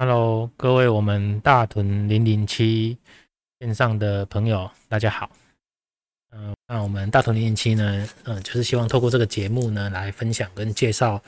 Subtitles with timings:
[0.00, 2.96] Hello，各位我们大屯零零七
[3.58, 5.28] 线上的朋友，大家好。
[6.30, 11.20] 嗯、那我们大屯零零七呢，嗯、就是希望透过这个节目呢，来分享跟介绍，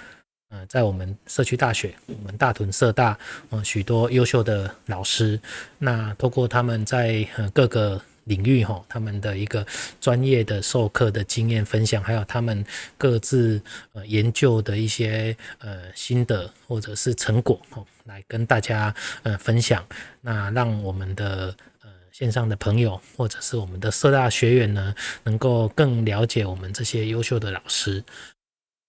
[0.51, 3.19] 嗯、在我们社区大学，我们大屯社大，
[3.51, 5.41] 嗯、许多优秀的老师，
[5.79, 8.01] 那透过他们在呃各个。
[8.25, 9.67] 领域哈，他们的一个
[10.01, 12.65] 专业的授课的经验分享，还有他们
[12.97, 13.61] 各自
[13.93, 19.85] 呃研究的一些呃心得或者是成果哦，来跟大家呃分享。
[20.21, 28.05] 那让我们的呃线上的朋友或者是我们的社大学员呢，能够更了解我们这些优秀的老师。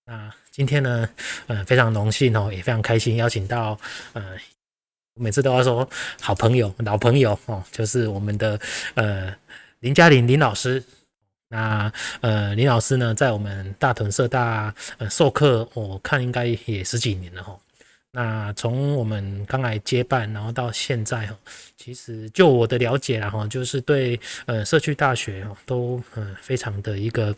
[0.05, 1.09] 那今天呢，
[1.48, 3.79] 呃非常荣幸哦，也非常开心邀请到
[4.13, 4.37] 呃。
[5.15, 5.87] 每次都要说
[6.20, 8.59] 好朋友、老朋友哦，就是我们的
[8.95, 9.34] 呃
[9.79, 10.84] 林嘉玲林老师。
[11.49, 17.57] 那呃林老师呢，在我们大屯社大呃授课，我看应该也十几年了哈。
[18.12, 21.35] 那从我们刚来接办，然后到现在哈，
[21.77, 27.35] 其实就我的了解啦哈，就是对呃社区大学都呃非常的一个。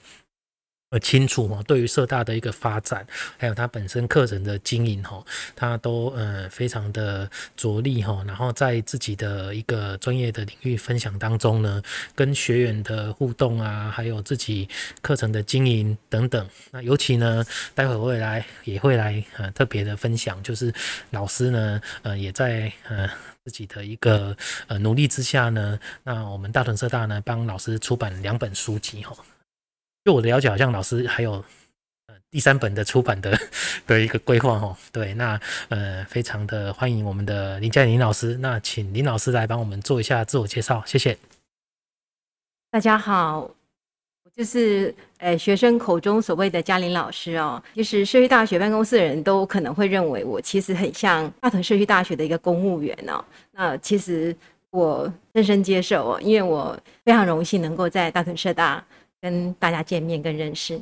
[0.93, 3.03] 呃，清楚哈，对于社大的一个发展，
[3.35, 7.27] 还有他本身课程的经营哈，他都呃非常的
[7.57, 11.81] 着力哈，然后在自己的一个专业的领域分享当中呢，
[12.13, 14.69] 跟学员的互动啊，还有自己
[15.01, 20.71] 课程的经营等等，那尤其呢，待会我未来也会来呃特别的分享，就是
[21.09, 23.09] 老师呢呃也在呃
[23.43, 29.15] 自己的一个呃努力之下呢，那我们大屯社大呢帮老师出版两本书籍哈。
[30.05, 31.43] 就我的了解，好像老师还有
[32.29, 33.39] 第三本的出版的
[33.87, 34.75] 的一个规划哦。
[34.91, 41.17] 对，那呃非常的欢迎我们的林嘉玲老师，那请林老师来帮我们做一下自我介绍，谢谢。
[42.69, 43.49] 大家好，
[44.35, 47.63] 就是呃学生口中所谓的嘉玲老师哦。
[47.73, 53.23] 其实社区大学办公室的人都可能会认为我其实很像大屯社区大学的一个公务员哦。
[53.51, 54.35] 那其实
[54.71, 58.83] 我深深接受哦，因为我非常荣幸能够在大屯社大。
[59.23, 60.77] 跟大家见面跟认识，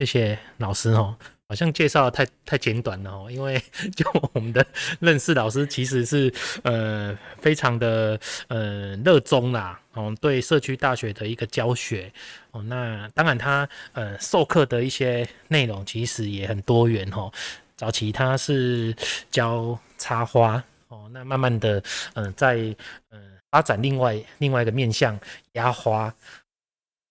[0.00, 1.16] 谢谢老师哦。
[1.46, 3.62] 好像介绍太太简短了哦，因为
[3.94, 4.66] 就我们的
[4.98, 6.32] 认识老师其实是
[6.64, 8.18] 呃非常的
[8.48, 12.10] 呃热衷啦哦，对社区大学的一个教学
[12.50, 17.30] 哦，那当然他呃授课的一些内容其实也很多元哦。
[17.76, 18.92] 早期他是
[19.30, 21.78] 教插花哦，那慢慢的
[22.14, 22.74] 嗯、呃、在嗯、
[23.10, 23.20] 呃、
[23.52, 25.16] 发展另外另外一个面向
[25.52, 26.12] 压花。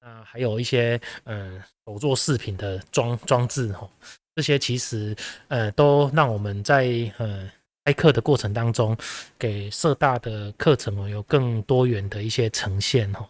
[0.05, 3.89] 那还有一些嗯手作饰品的装装置哈，
[4.35, 5.15] 这些其实
[5.47, 6.85] 呃都让我们在
[7.17, 7.49] 呃
[7.85, 8.97] 开课的过程当中，
[9.39, 13.29] 给社大的课程哦有更多元的一些呈现哈。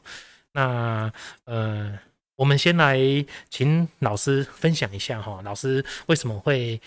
[0.51, 1.13] 那
[1.45, 1.97] 呃
[2.35, 2.99] 我们先来
[3.51, 6.81] 请老师分享一下哈，老师为什么会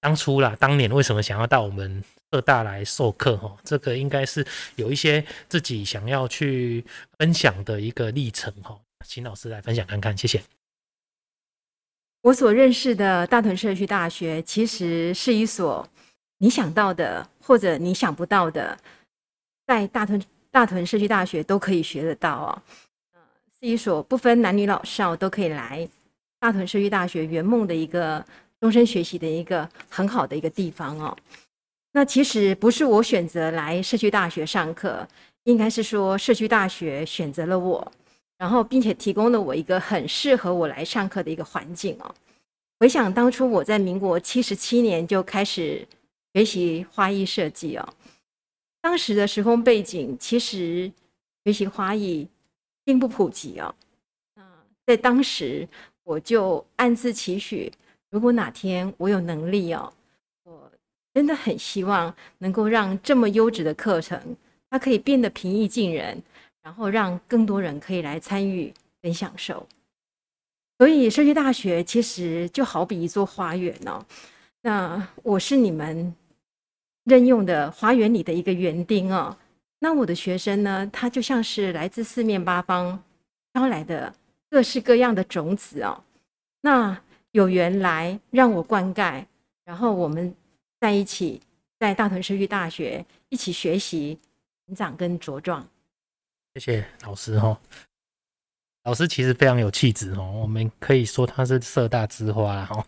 [0.00, 3.54] 当初啦，当年为什么想要到我们社大来授课哈？
[3.62, 4.46] 这个应该是
[4.76, 6.82] 有一些自己想要去
[7.18, 8.80] 分享的一个历程哈。
[9.02, 10.42] 请老师来分享看看，谢谢。
[12.22, 15.88] 我所认识的大屯社区大学，其实是一所
[16.38, 18.78] 你想到的或者你想不到的，
[19.66, 22.62] 在大屯大屯社区大学都可以学得到哦。
[23.58, 25.88] 是一所不分男女老少都可以来
[26.38, 28.24] 大屯社区大学圆梦的一个
[28.60, 31.16] 终身学习的一个很好的一个地方哦。
[31.92, 35.06] 那其实不是我选择来社区大学上课，
[35.44, 37.92] 应该是说社区大学选择了我。
[38.42, 42.12] 然后，并且提供了我一个很适合我来上课的一个环境哦。
[42.80, 45.86] 回想当初我在民国七十七年就开始
[46.34, 47.88] 学习花艺设计哦，
[48.80, 50.90] 当时的时空背景其实
[51.44, 52.26] 学习花艺
[52.84, 53.72] 并不普及哦。
[54.34, 54.42] 那
[54.88, 55.68] 在当时
[56.02, 57.70] 我就暗自期许，
[58.10, 59.92] 如果哪天我有能力哦，
[60.42, 60.68] 我
[61.14, 64.36] 真的很希望能够让这么优质的课程，
[64.68, 66.20] 它可以变得平易近人。
[66.62, 68.72] 然后让更多人可以来参与
[69.02, 69.66] 跟享受，
[70.78, 74.04] 所以社区大学其实就好比一座花园哦。
[74.62, 76.14] 那我是你们
[77.04, 79.36] 任用的花园里的一个园丁哦。
[79.80, 83.02] 那我的学生呢，他就像是来自四面八方
[83.52, 84.14] 招来的
[84.48, 86.04] 各式各样的种子哦。
[86.60, 86.96] 那
[87.32, 89.24] 有缘来让我灌溉，
[89.64, 90.32] 然后我们
[90.78, 91.40] 在一起
[91.80, 94.16] 在大屯社区大学一起学习、
[94.64, 95.66] 成长跟茁壮。
[96.54, 97.58] 谢谢老师哈，
[98.84, 102.86] 老师其实非常有气质哦，我们可以说他是社大之花哈，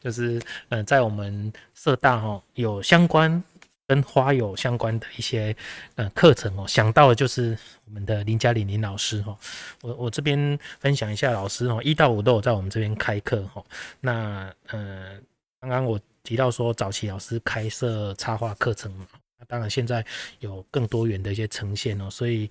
[0.00, 3.40] 就是呃，在我们社大哈有相关
[3.86, 5.54] 跟花有相关的一些
[5.94, 9.38] 呃课程哦，想到的就是我们的林嘉玲林老师哈，
[9.82, 13.64] 我我这边分享一下老师哦，一到五都有在我们这边开课哈，
[14.00, 15.20] 那呃
[15.60, 19.06] 刚刚我提到说早期老师开设插画课程嘛。
[19.52, 20.02] 当然现在
[20.40, 22.48] 有更多元的一些呈现哦，所以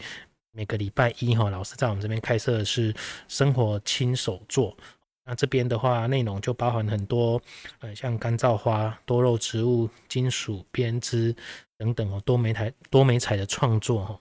[0.51, 2.94] 每个礼拜一哈，老师在我们这边开设的是
[3.27, 4.77] 生活亲手做。
[5.25, 7.42] 那这边的话，内容就包含很多，
[7.80, 11.36] 呃，像干燥花、多肉植物、金属编织
[11.75, 14.19] 等等哦，多媒材多媒彩的创作哈。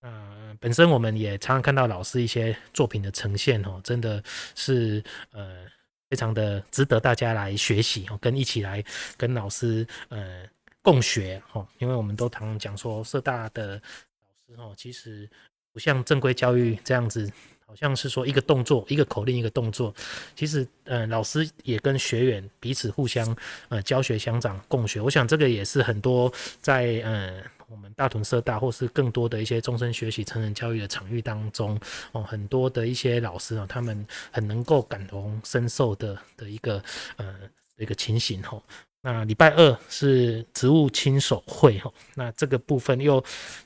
[0.00, 4.22] 那本身我们也常常看到老师一些作品的呈现哦，真的
[4.54, 5.66] 是呃
[6.08, 8.84] 非常的值得大家来学习哦，跟一起来
[9.16, 10.44] 跟老师呃
[10.82, 15.28] 共学哦，因为我们都常常讲说，社大的老师哦，其实
[15.72, 17.30] 不像正规教育这样子。
[17.66, 19.94] 好像是说一个动作，一个口令，一个动作。
[20.34, 23.24] 其实，呃，老师也跟学员彼此互相，
[23.68, 25.00] 呃，教学相长，共学。
[25.00, 31.78] 我想这个也是很多在，呃，我们大屯社大或是更多的一些终身学习、成人教育的场域当中，
[32.10, 36.82] 哦，很多的一些老师啊，他们很能够感同身受的的一个，
[37.18, 37.36] 呃，
[37.76, 38.60] 一个情形吼。
[39.02, 43.22] 那礼拜二是植物亲手绘吼，那这个部分又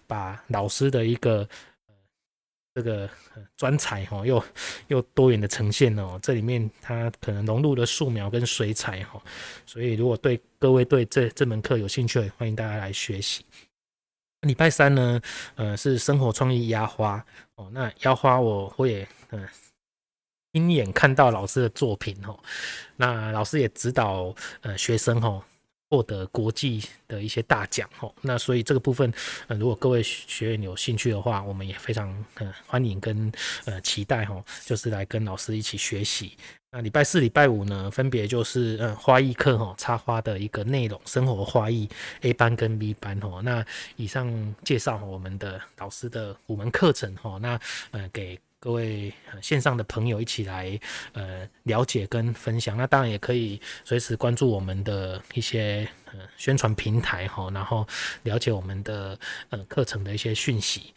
[0.07, 1.49] 把老师的一个。
[2.77, 3.09] 这个
[3.57, 4.45] 专才哈，又
[4.89, 9.23] 又多元的呈现哦，这里面它可能融入了素描跟水彩哈，
[9.65, 13.47] 所以如果对各位对这这门课有兴趣，欢迎大家来学习。
[14.41, 15.21] 礼拜三呢，
[15.55, 19.49] 呃，是生活创意压花哦，那压花我我也嗯
[20.55, 22.39] 亲眼看到老师的作品哦，
[22.97, 25.43] 那老师也指导呃学生哦。
[25.91, 29.13] 获得国际的一些大奖哦，那所以这个部分，
[29.47, 33.31] 呃，如果各位学员有兴趣的话，我们也非常呃欢迎跟
[33.65, 36.37] 呃期待哈，就是来跟老师一起学习。
[36.73, 41.89] 那礼拜四、礼拜五呢，分别就是呃花艺课哈，插花的一个内容，生活花艺
[42.23, 43.41] A 班跟 B 班哦。
[43.45, 43.65] 那
[43.95, 47.61] 以上介绍我们的老师的五门课程哈，那
[47.93, 48.41] 呃给。
[48.65, 49.13] 各位
[49.43, 50.81] 线上的朋友一起来
[51.13, 57.87] 呃了解跟分享，那当然也可以随时关注我们的一些呃宣传平台哈，然后
[58.23, 59.19] 了解我们的
[59.51, 60.95] 呃课程的一些讯息。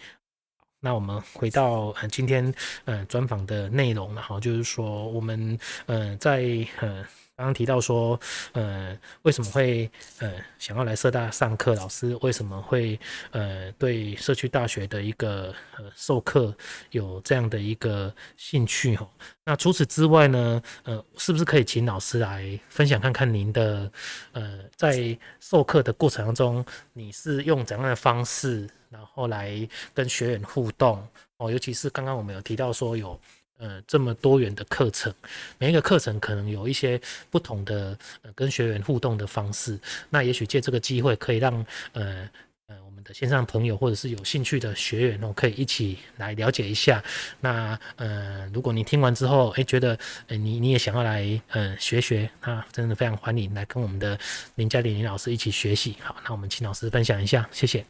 [0.80, 2.54] 那我们回到今天
[2.86, 7.06] 呃专访的内容，然后就是说我们呃在呃。
[7.38, 8.19] 刚刚提到说，
[8.54, 9.88] 呃，为什么会
[10.18, 11.75] 呃想要来社大上课？
[11.75, 13.00] 老师为什么会
[13.30, 16.51] 呃对社区大学的一个呃授课
[16.89, 18.95] 有这样的一个兴趣？
[18.95, 19.07] 哈，
[19.44, 23.92] 那除此之外呢，呃，是不是可以请老师来分享看看您的
[24.31, 29.56] 呃在授课的过程当中，你是用怎样的方式，然后来
[29.94, 31.07] 跟学员互动？
[31.38, 33.19] 哦，尤其是刚刚我们有提到说有。
[33.59, 35.12] 呃，这么多元的课程，
[35.57, 37.01] 每一个课程可能有一些
[37.31, 39.80] 不同的呃跟学员互动的方式。
[40.12, 42.30] 那也许借这个机会，可以让呃
[42.68, 47.04] 呃我们的线上朋友或者是有兴趣的学员哦，可以一起来了解一下。
[47.39, 54.19] 那呃，如果你听完之后，哎，觉得呃你你也想要来呃学学，那真的非常欢迎来跟我们的
[54.54, 55.95] 林嘉玲林老师一起学习。
[56.04, 57.83] 好，那我们请老师分享一下，谢谢。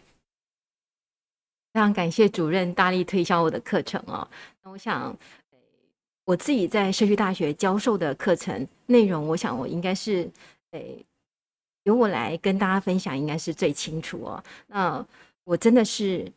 [1.73, 4.25] 非常感谢主任大力推销我的课程哦。
[4.63, 5.13] 那我想。
[6.27, 10.29] 我自己在社区大学教授的课程内容，我想我应该是，
[10.71, 11.01] 诶，
[11.83, 14.43] 由我来跟大家分享，应该是最清楚哦。
[14.67, 15.05] 那
[15.45, 16.29] 我真的是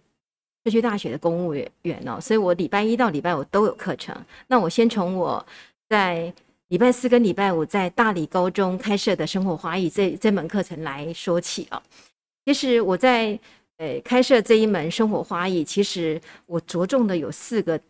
[0.64, 4.16] 社区大学的公务员哦，所以我礼拜一到礼拜五都有课程。
[4.46, 5.44] 那我先从我
[5.88, 6.32] 在
[6.68, 11.82] 礼拜四跟礼拜五在大理高中开设的生活花艺这这门课程来说起哦。
[12.44, 13.36] 其实我在
[13.78, 17.80] 诶开设这一门生活花艺，其实我着重的有四个。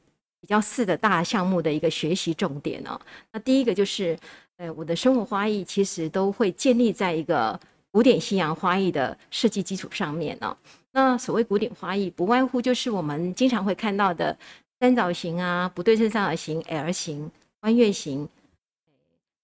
[0.41, 2.99] 比较四的大项目的一个学习重点哦，
[3.31, 4.19] 那第一个就是，
[4.57, 7.59] 呃，我的生活花艺其实都会建立在一个
[7.91, 10.57] 古典西洋花艺的设计基础上面哦。
[10.93, 14.37] 那所谓古典花艺，不外乎就是我们经常会看到的
[14.81, 17.31] 三角形啊、不对称三角形、L 型、
[17.61, 18.27] 弯月形、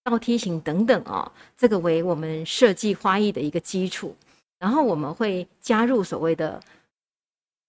[0.03, 4.17] 倒梯形等等哦，这个为我们设计花艺的一个基础。
[4.59, 6.59] 然后我们会加入所谓的。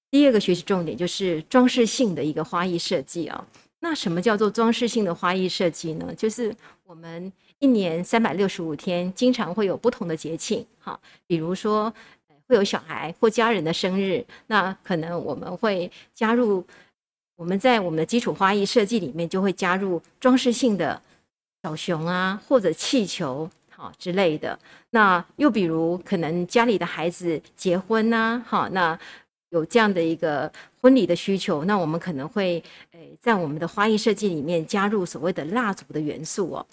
[0.09, 3.45] 第二个学习重点就是装饰性的一个花艺设计啊。
[3.79, 6.11] 那什么叫做装饰性的花艺设计呢？
[6.17, 11.93] 就是我们一年三百六十五天，经常会有不同的节庆，哈，比如说
[12.47, 16.65] 会有小孩或家人的生日，那可能我们会加入，
[17.35, 20.99] 我们在我们的基础花艺设计里面就会加入装饰性的
[21.61, 24.57] 小熊啊，或者气球，好之类的。
[24.89, 28.99] 那又比如可能家里的孩子结婚呐，好那。
[29.49, 30.51] 有这样的一个
[30.81, 32.61] 婚礼的需求，那我们可能会
[32.91, 36.65] 诶，在我们的花艺设计里面加入所谓的蜡烛的元素哦。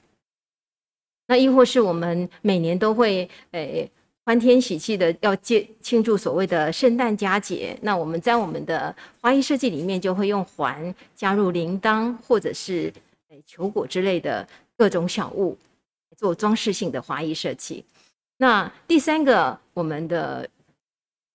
[1.29, 3.89] 那亦或是我们每年都会诶
[4.25, 12.93] 欢天喜气的要庆庆祝所谓的圣诞佳节，那我们在我们的花艺设计里面就会用环加入铃铛或者是
[13.29, 15.57] 诶球果之类的各种小物
[16.17, 17.85] 做装饰性的花艺设计。
[18.39, 20.49] 那第三个我们的。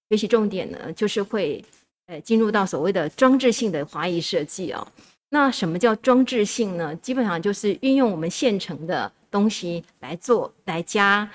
[0.09, 1.63] 学习重点呢，就是会
[2.07, 4.87] 呃进入到所谓的装置性的花艺设计哦。
[5.29, 6.95] 那什么叫装置性呢？
[6.95, 11.29] 基本上就是运用我们现成的东西来做，来加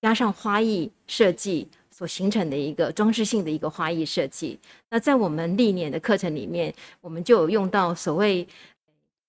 [0.00, 4.56] 加上花艺设计所形成的一个装置性的一个花艺设计。
[4.88, 8.46] 那在我们历年的课程里面，我们就有用到所谓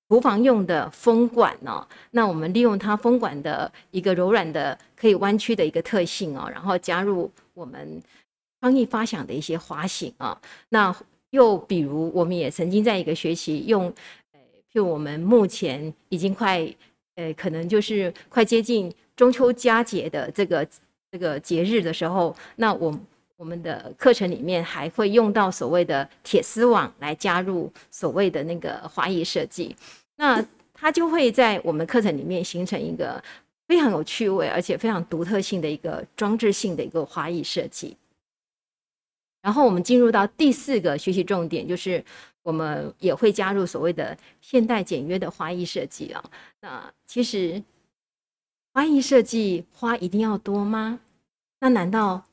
[0.07, 1.87] 厨房用的风管哦。
[2.11, 7.99] 那我们利用它风管的一个柔软的可以弯曲的一个特性哦，然后加入我们
[8.61, 10.39] 创意发想的一些花型啊。
[10.69, 10.95] 那
[11.31, 13.93] 又比如，我们也曾经在一个学期用，
[14.31, 14.39] 呃，
[14.73, 16.65] 就我们目前已经快，
[17.15, 20.67] 呃，可能就是快接近中秋佳节的这个
[21.11, 22.97] 这个节日的时候，那我
[23.37, 29.75] 我们的课程里面还会用到所谓的铁丝网来加入所谓的那个花艺设计，
[30.17, 33.23] 那它就会在我们课程里面形成一个
[33.67, 37.95] 非常有趣味而且非常独特性的一个装置性的一个花艺设计。
[39.41, 42.03] 然后我们进入到第四个学习重点，就是
[42.43, 46.23] 我们也会加入所谓的现代简约的花艺设计啊。
[46.59, 47.63] 那其实
[48.73, 50.99] 花艺设计花一定要多吗？
[51.59, 52.23] 那难道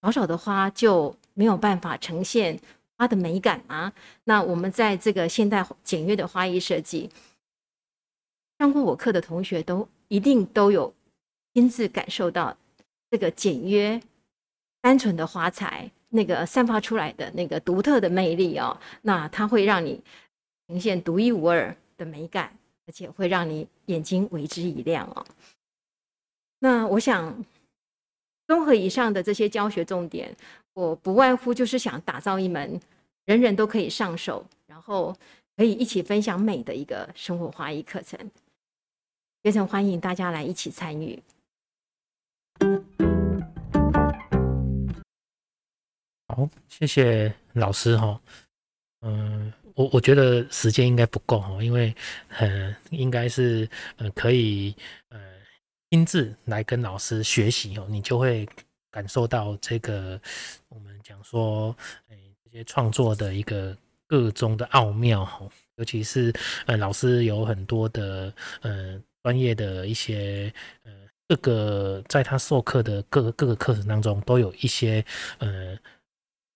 [0.00, 2.60] 少少的花就没有办法呈现
[2.96, 3.92] 花的美感吗？
[4.24, 7.10] 那我们在这个现代简约的花艺设计，
[8.58, 10.94] 上过我课的同学都一定都有
[11.54, 12.56] 亲自感受到
[13.10, 14.00] 这个简约
[14.80, 15.90] 单纯的花材。
[16.14, 19.98] 那个散发出来的那个独特的魅力哦，那它会让你
[20.68, 22.54] 呈现独一无二的美感，
[22.86, 25.26] 而且会让你眼睛为之一亮哦。
[26.58, 27.44] 那我想，
[28.46, 30.36] 综合以上的这些教学重点，
[30.74, 32.78] 我不外乎就是想打造一门
[33.24, 35.16] 人人都可以上手，然后
[35.56, 38.30] 可以一起分享美的一个生活花艺课程。
[39.42, 41.22] 非常欢迎大家来一起参与。
[46.34, 48.18] 好，谢谢老师哈。
[49.02, 51.94] 嗯，我我觉得时间应该不够哈，因为
[52.38, 54.74] 嗯，应该是嗯可以
[55.10, 55.20] 呃
[55.90, 58.48] 亲自来跟老师学习哦，你就会
[58.90, 60.18] 感受到这个
[60.70, 61.76] 我们讲说
[62.08, 65.46] 哎这些创作的一个个中的奥妙哈，
[65.76, 66.32] 尤其是
[66.64, 70.50] 呃老师有很多的呃专业的一些
[70.84, 70.92] 呃
[71.28, 75.04] 各个在他授课的各个各个课程当中都有一些
[75.36, 75.78] 呃。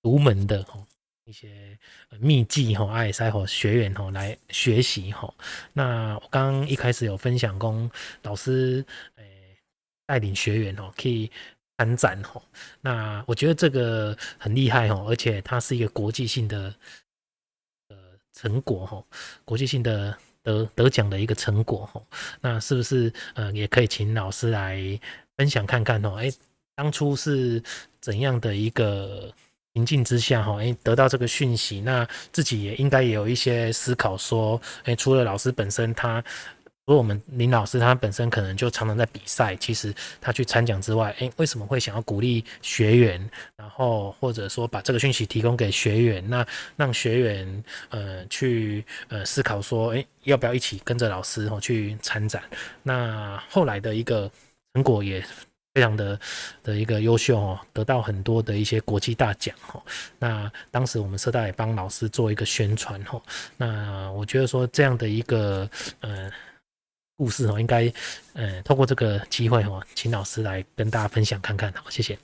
[0.06, 0.86] 独门的吼
[1.24, 1.76] 一些
[2.20, 5.34] 秘技哈，阿尔赛吼学员哈来学习哈。
[5.72, 7.90] 那我刚刚一开始有分享过，
[8.22, 8.84] 老师
[9.16, 9.58] 诶
[10.06, 11.28] 带领学员吼可以
[11.76, 12.40] 参展哈。
[12.82, 16.72] 那我觉得这个很厉害吼，而且它是一个国际性的
[17.88, 17.96] 呃
[18.32, 19.04] 成果哈，
[19.44, 22.00] 国际性的得得奖的一个成果哈。
[22.40, 24.78] 那是不是呃也可以请老师来
[25.36, 26.14] 分享看看哦？
[26.14, 26.30] 哎，
[26.76, 27.60] 当初是
[28.00, 29.34] 怎样的一个？
[29.76, 36.18] 情境之下，哈，哎，得到这个讯息，那自己也应该也有一些思考，说，哎，除了老师本身，他，
[36.86, 52.42] 除了我们林老师，他本身可能就常常在比赛，其实他去参奖之外，哎，为什么会想要鼓励学员，然后或者说把这个讯息提供给学员，那让学员，呃，去，呃，思考说，哎，要不要一起跟着老师，哦，去参展？
[52.82, 54.30] 那后来的一个
[54.72, 55.22] 成果也。
[55.76, 56.18] 非常的
[56.62, 59.82] 的一个优秀哦，得到很多的一些国际大奖哦。
[60.18, 63.20] 那当时我们社大也帮老师做一个宣传哦。
[63.58, 65.68] 那我觉得说这样的一个
[66.00, 66.32] 呃
[67.18, 67.92] 故事哦，应该
[68.32, 71.70] 呃透过这个机会哦，请老师来跟大家分享看看。
[71.74, 72.18] 好，谢谢。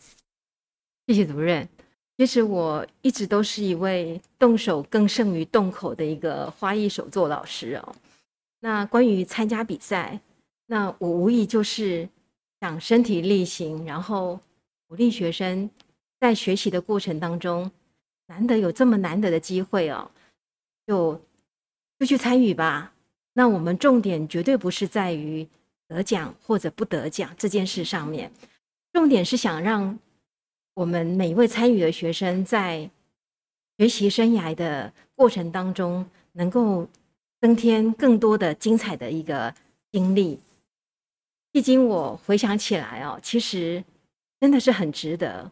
[1.06, 1.68] 谢谢主任。
[2.16, 7.94] 其实我一直都是一位动手更胜于动口的一个花艺手作老师哦。
[8.60, 10.18] 那关于参加比赛，
[10.68, 12.08] 那我无疑就是。
[12.62, 14.38] 想身体力行，然后
[14.86, 15.68] 鼓励学生
[16.20, 17.68] 在学习的过程当中，
[18.28, 20.08] 难得有这么难得的机会哦，
[20.86, 21.20] 就
[21.98, 22.94] 就去参与吧。
[23.32, 25.44] 那我们重点绝对不是在于
[25.88, 28.30] 得奖或者不得奖这件事上面，
[28.92, 29.98] 重点是想让
[30.74, 32.88] 我们每一位参与的学生在
[33.76, 36.86] 学习生涯的过程当中，能够
[37.40, 39.52] 增添更多的精彩的一个
[39.90, 40.38] 经历。
[41.52, 43.84] 毕竟我回想起来哦，其实
[44.40, 45.50] 真的是很值得，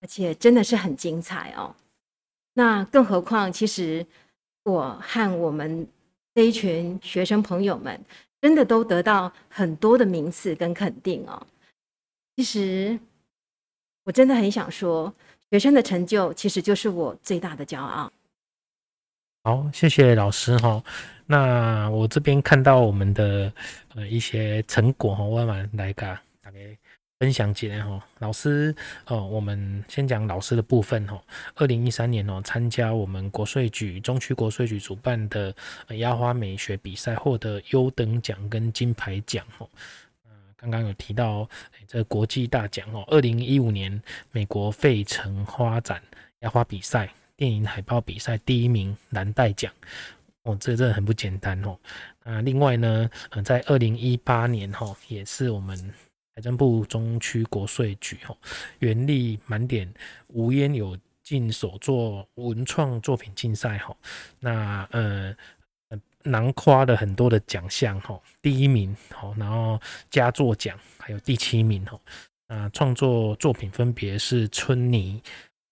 [0.00, 1.76] 而且真的是很精彩哦。
[2.54, 4.04] 那更何况，其实
[4.62, 5.86] 我和我们
[6.34, 8.02] 这一群学生朋友们，
[8.40, 11.46] 真的都得到很多的名次跟肯定哦。
[12.36, 12.98] 其实
[14.04, 15.12] 我真的很想说，
[15.50, 18.10] 学生的成就其实就是我最大的骄傲。
[19.46, 20.82] 好，谢谢老师哈。
[21.26, 23.52] 那我这边看到我们的
[23.94, 26.06] 呃一些成果哈，我慢慢来个
[26.40, 26.58] 大概
[27.18, 28.02] 分享起来哈。
[28.20, 28.74] 老师
[29.06, 31.22] 哦，我们先讲老师的部分哈。
[31.56, 35.54] 二零一三年哦，参加我们国税局中区国税局主办的
[35.88, 39.68] 压花美学比赛，获得优等奖跟金牌奖哈。
[40.56, 41.46] 刚刚有提到
[41.86, 46.02] 这国际大奖哦，二零一五年美国费城花展
[46.38, 49.72] 压花比赛电影海报比赛第一名蓝带奖
[50.42, 51.78] 哦，这真的很不简单哦。
[52.24, 55.76] 那另外呢，嗯，在二零一八年哈，也是我们
[56.34, 58.36] 财政部中区国税局哈，
[58.78, 59.92] 原力满点
[60.28, 63.96] 无烟有尽手作文创作品竞赛哈，
[64.40, 65.34] 那呃。
[66.26, 72.00] 囊括了很多的奖项哈，第一名好，然后佳作奖还有第七名哈，
[72.48, 75.22] 那创作作品分别是春泥、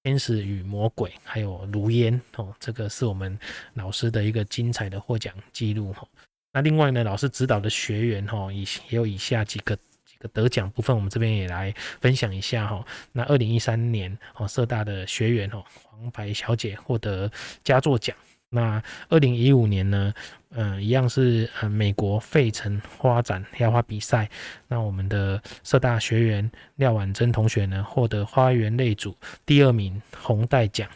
[0.05, 3.39] 天使与魔鬼，还有如烟哦，这个是我们
[3.75, 6.07] 老师的一个精彩的获奖记录哈。
[6.53, 12.85] 那另外呢，老师指导的学员哈，以也有以下几个几个得奖部分，我们这边也来分享一下哈。
[13.13, 17.31] 那二零一三年哦，社大的学员哦，黄白小姐获得
[17.63, 18.17] 佳作奖。
[18.55, 20.13] 那二零一五年呢，
[20.51, 24.29] 呃，一样是呃美国费城花展压花比赛。
[24.69, 29.17] 那我们的社大学员廖婉珍同学呢，获得花园类组
[29.47, 30.87] 第二名红带奖。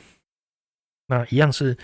[1.07, 1.75] 那一样是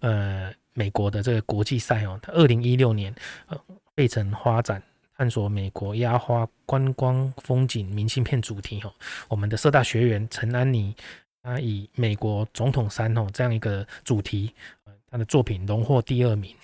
[0.00, 2.20] 呃美国的这个国际赛哦。
[2.26, 3.14] 二零一六年
[3.46, 3.58] 呃
[3.96, 4.82] 费城花展
[5.16, 8.92] 探索美国压花观光风景明信片主题哦。
[9.28, 10.94] 我们的社大学员陈安妮，
[11.42, 14.52] 她以美国总统山哦这样一个主题。
[15.12, 16.56] 他的作品荣获第二名，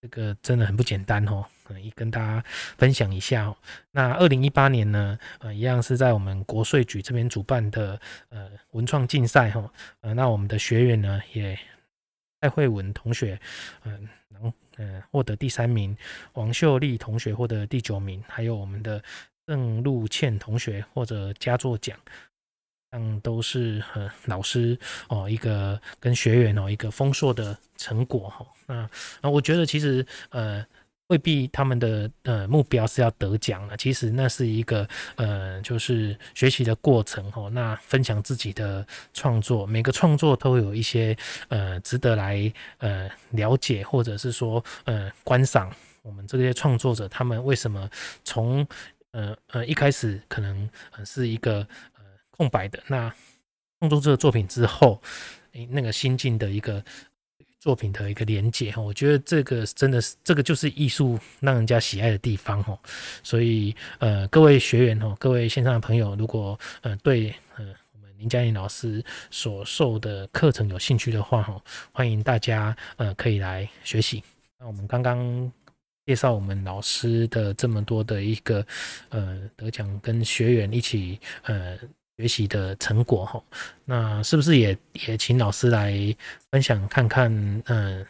[0.00, 1.44] 这个真的很不简单哦。
[1.64, 2.42] 可以跟大家
[2.78, 3.54] 分享一下哦。
[3.90, 8.00] 那二零一八年呢，呃，一样是在我们国税局这边主办的
[8.30, 9.70] 呃文创竞赛哈。
[10.00, 11.58] 呃，那我们的学员呢，也
[12.40, 13.38] 蔡慧文同学，
[13.84, 15.94] 嗯，能呃获得第三名，
[16.32, 19.02] 王秀丽同学获得第九名，还有我们的
[19.46, 21.98] 郑露倩同学获得佳作奖。
[22.92, 28.46] 嗯，都是和老师哦，一个跟学员哦，一个丰硕的成果哈。
[28.66, 28.88] 那
[29.20, 30.64] 那我觉得其实呃
[31.08, 37.50] 未必他们的呃目标是要得奖了，其实那是一个呃就是学习的过程哈。
[37.50, 41.14] 那分享自己的创作，每个创作都有一些
[41.48, 45.70] 呃值得来呃了解，或者是说呃观赏
[46.00, 47.86] 我们这些创作者他们为什么
[48.24, 48.66] 从
[49.10, 50.66] 呃呃一开始可能
[51.04, 51.68] 是一个。
[52.38, 53.14] 空白的那
[53.80, 55.02] 创作这个作品之后，
[55.52, 56.82] 诶，那个心境的一个
[57.60, 62.78] 作品的一个连接哈，我觉得这个真的是这个就是艺术让人家喜爱的地方哈。
[63.24, 71.60] 所以呃，各位学员哈，各位线上的朋友，如果呃对呃我们林佳莹老师所授的课程有兴趣的话哈，
[71.92, 74.22] 欢迎大家呃可以来学习。
[74.58, 75.52] 那我们刚刚
[76.06, 78.64] 介绍我们老师的这么多的一个
[79.10, 81.76] 呃得奖跟学员一起呃。
[82.18, 83.40] 学习的成果哈，
[83.84, 84.76] 那是不是也
[85.06, 85.94] 也请老师来
[86.50, 87.32] 分享看看？
[87.66, 88.04] 嗯，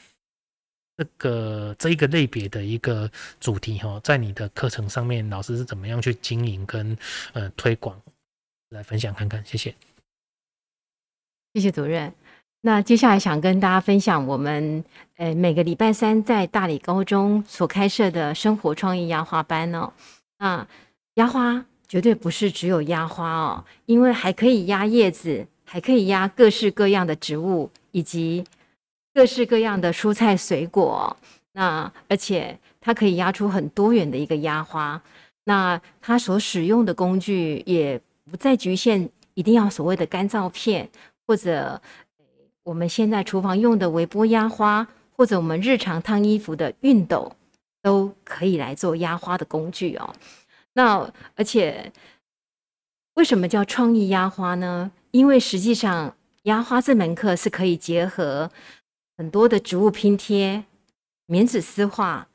[0.96, 6.96] 这个这一个类别的一个主题哈，在你的课程上面，老师是怎么样去经营跟
[7.34, 8.00] 呃推广？
[8.70, 9.74] 来分享看看，谢谢。
[11.52, 12.10] 谢谢主任。
[12.62, 14.82] 那接下来想跟大家分享我们
[15.16, 19.92] 呃每个礼拜三在大理高中所开设的生活创意压花班哦。
[20.38, 20.66] 那
[21.14, 21.66] 压花。
[21.88, 28.44] 绝对不是只有压花哦，因为还可以压叶子，还可以压各式各样的植物，以及
[29.14, 31.16] 各式各样的蔬菜水果。
[31.52, 35.02] 那而且它可以压出很多元的一个压花。
[35.44, 37.98] 那它所使用的工具也
[38.30, 40.86] 不再局限，一定要所谓的干燥片，
[41.26, 41.80] 或者
[42.64, 47.32] 我们现在厨房用的微波压花，或者我们日常烫衣服的熨斗，
[47.82, 50.14] 都可以来做压花的工具哦。
[50.78, 51.92] 那而且，
[53.14, 54.92] 为什么叫创意压花呢？
[55.10, 58.48] 因为实际上，压花这门课是可以结合
[59.16, 60.62] 很多的植物拼贴、
[61.26, 62.28] 棉纸丝画、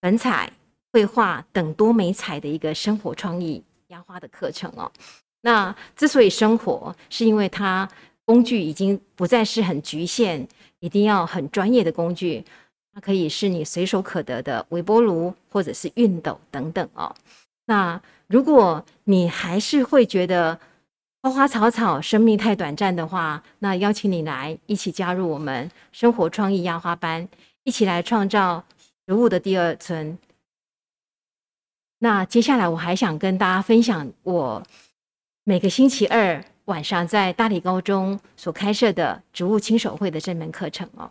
[0.00, 0.50] 粉彩、
[0.90, 4.90] 绘画等多媒材的一个生活创意压花的课程哦。
[5.42, 7.86] 那之所以生活，是因为它
[8.24, 12.42] 工具已经不再是很局限，一定要很专业的工具，
[12.94, 17.14] 它可以是你随手可得的微波炉或者是熨斗等等哦。
[17.66, 20.58] 那如果你还是会觉得
[21.22, 27.26] 花花草草生命太短暂的话，那邀请你来一起加入我们生活创意压花班，
[27.62, 28.64] 一起来创造
[29.06, 30.18] 植物的第二春。
[32.00, 34.62] 那接下来我还想跟大家分享，我
[35.44, 41.10] 每个星期二晚上在大理高中所开设的植物亲手绘的这门课程哦。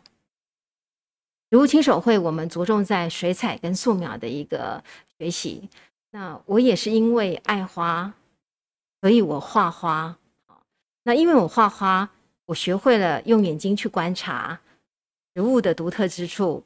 [1.50, 4.84] 植物亲手绘，我们着重在水彩跟素描的一个
[5.18, 5.70] 学习。
[6.16, 8.14] 那我也是因为爱花，
[9.02, 10.16] 所以我画花。
[11.02, 12.08] 那因为我画花，
[12.46, 14.62] 我学会了用眼睛去观察
[15.34, 16.64] 植物的独特之处，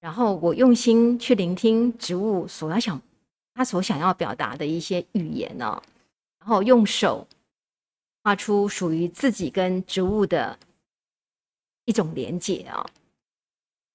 [0.00, 3.00] 然后我用心去聆听植物所要想，
[3.54, 5.80] 他所想要表达的一些语言呢，
[6.40, 7.28] 然后用手
[8.24, 10.58] 画出属于自己跟植物的
[11.84, 12.84] 一种连结啊。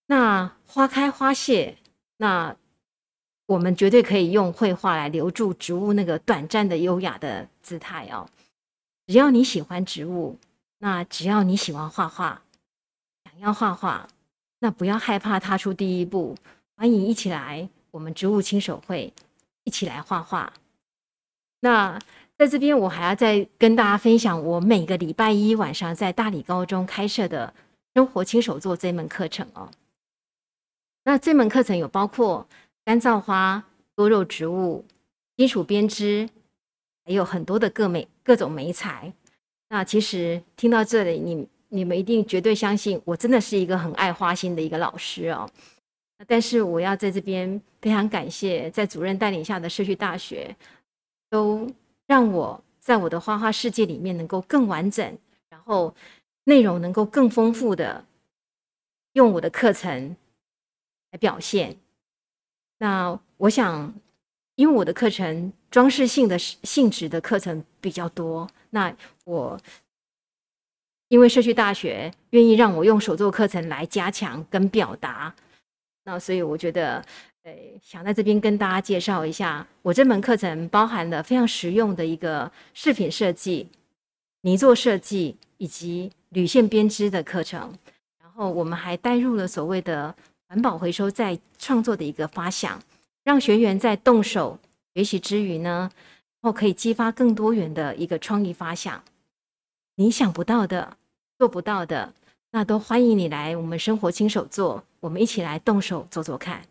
[0.05, 1.77] 那花开花谢，
[2.15, 2.55] 那
[3.49, 8.29] 我们绝对可以用绘画来留住植物那个短暂的优雅的姿态哦。
[9.07, 10.37] 只要你喜欢植物，
[10.77, 12.43] 那只要你喜欢画画，
[13.23, 14.07] 想要画画，
[14.59, 16.35] 那不要害怕踏出第一步。
[16.75, 19.11] 欢迎一起来我们植物亲手绘，
[19.63, 20.53] 一起来画画。
[21.61, 21.99] 那
[22.37, 27.51] 在这边，我还要再跟大家分享，我每个礼拜一晚上在大理高中开设的
[27.95, 29.71] 生活亲手做这门课程哦。
[31.03, 32.47] 那这门课程有包括
[32.89, 34.83] 干燥花、多肉植物、
[35.37, 36.27] 金属编织。
[37.05, 39.13] 还有很多的各美各种美材，
[39.67, 45.47] 那其实听到这里，你你们一定绝对相信我真的是一个很爱花心的一个老师哦。
[46.25, 50.55] 但是我要在这边非常感谢，在主任带领下的社区大学，
[51.29, 51.69] 都
[52.07, 55.15] 让我在我的花花世界里面能够更完整，
[55.49, 55.93] 然后
[56.45, 58.03] 内容能够更丰富的
[59.13, 60.15] 用我的课程
[61.11, 61.77] 来表现。
[62.79, 63.93] 那我想。
[64.55, 69.57] 因为我的课程装饰性的性质的课程比较多，那我
[71.07, 75.33] 因为社区大学愿意让我用手作课程来加强跟表达，
[76.03, 77.01] 那所以我觉得，
[77.43, 83.69] 呃，想在这边跟大家介绍一下，我这门课程包含了非常实用的一个饰品设计、
[84.41, 87.73] 泥作设计以及铝线编织的课程，
[88.21, 90.13] 然后我们还带入了所谓的
[90.49, 92.81] 环保回收再创作的一个发想。
[93.23, 94.57] 让学员在动手
[94.95, 95.91] 学习之余呢，
[96.41, 99.03] 然后可以激发更多元的一个创意发想。
[99.95, 100.97] 你想不到的、
[101.37, 102.11] 做不到的，
[102.49, 106.63] 那都欢迎你来我们生活亲手做，我们一起来动手做做看。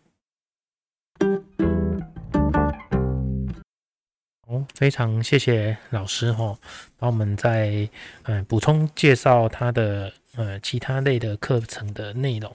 [4.47, 6.57] 哦，非常谢谢老师哈，
[6.97, 7.87] 帮我们在
[8.23, 12.53] 呃补充介绍他的呃其他类的课程的内容。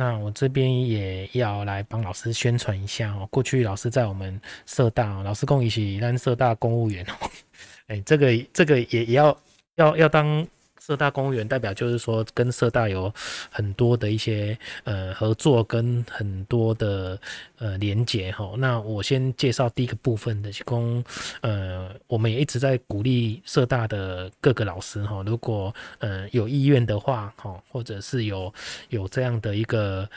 [0.00, 3.26] 那我这边也要来帮老师宣传一下哦。
[3.32, 7.14] 过去老师在我们社大哦，老师跟我一起当社大公务员哦。
[7.88, 9.36] 哎，这个这个也也要
[9.74, 10.46] 要要当
[10.88, 13.12] 社大公务员，代表就是说跟社大有
[13.50, 17.20] 很多的一些呃合作跟很多的
[17.58, 18.54] 呃连结哈。
[18.56, 21.04] 那我先介绍第一个部分的，提供
[21.42, 28.50] 呃，我们也一直在鼓励社大的各个老师哈，如果呃有意愿的话哈，或者是有
[28.88, 30.08] 有这样的一个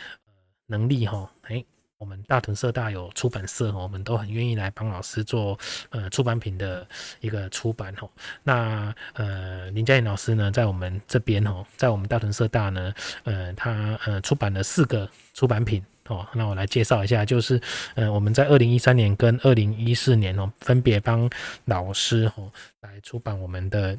[0.67, 1.61] 能力哈，哎。
[2.01, 5.57] 我们大屯社大有出版社，我们都很愿意来帮老师做
[5.91, 6.85] 呃出版品的
[7.19, 8.09] 一个出版吼。
[8.41, 12.91] 那呃林佳颖老师呢，在我们这边吼，在我们大屯社大呢，
[13.23, 16.27] 呃他呃出版了四个出版品哦。
[16.33, 17.61] 那我来介绍一下，就是
[17.93, 21.29] 呃我们在二零一三年跟二零一四年哦，分别帮
[21.65, 23.95] 老师吼来出版我们的